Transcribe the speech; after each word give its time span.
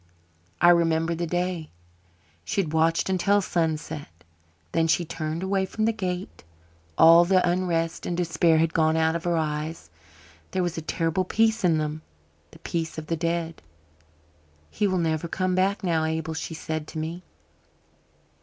I 0.59 0.69
remember 0.69 1.13
the 1.13 1.27
day: 1.27 1.69
she 2.43 2.59
had 2.59 2.73
watched 2.73 3.07
until 3.07 3.39
sunset. 3.39 4.07
Then 4.71 4.87
she 4.87 5.05
turned 5.05 5.43
away 5.43 5.67
from 5.67 5.85
the 5.85 5.93
gate. 5.93 6.43
All 6.97 7.23
the 7.23 7.47
unrest 7.47 8.07
and 8.07 8.17
despair 8.17 8.57
had 8.57 8.73
gone 8.73 8.97
out 8.97 9.15
of 9.15 9.25
her 9.25 9.37
eyes. 9.37 9.91
There 10.49 10.63
was 10.63 10.75
a 10.75 10.81
terrible 10.81 11.23
peace 11.23 11.63
in 11.63 11.77
them 11.77 12.01
the 12.49 12.57
peace 12.57 12.97
of 12.97 13.05
the 13.05 13.15
dead. 13.15 13.61
'He 14.71 14.87
will 14.87 14.97
never 14.97 15.27
come 15.27 15.53
back 15.53 15.83
now, 15.83 16.03
Abel,' 16.05 16.33
she 16.33 16.55
said 16.55 16.87
to 16.87 16.97
me. 16.97 17.21